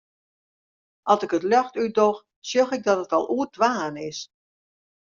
At 1.11 1.23
ik 1.25 1.35
it 1.37 1.47
ljocht 1.49 1.75
útdoch, 1.83 2.19
sjoch 2.47 2.75
ik 2.77 2.83
dat 2.87 3.01
it 3.03 3.15
al 3.17 3.25
oer 3.35 3.47
twaen 3.55 3.95
is. 4.09 4.19